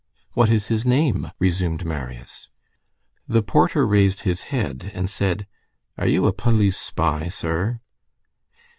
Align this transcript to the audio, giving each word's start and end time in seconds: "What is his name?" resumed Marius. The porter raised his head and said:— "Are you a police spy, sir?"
"What 0.33 0.49
is 0.49 0.65
his 0.65 0.83
name?" 0.83 1.29
resumed 1.37 1.85
Marius. 1.85 2.49
The 3.27 3.43
porter 3.43 3.85
raised 3.85 4.21
his 4.21 4.41
head 4.49 4.89
and 4.95 5.07
said:— 5.07 5.45
"Are 5.95 6.07
you 6.07 6.25
a 6.25 6.33
police 6.33 6.75
spy, 6.79 7.27
sir?" 7.27 7.81